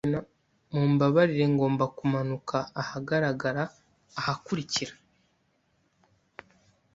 Mumbabarire, 0.71 1.45
ngomba 1.53 1.85
kumanuka 1.97 2.57
ahagarara 2.81 3.63
ahakurikira. 4.19 4.93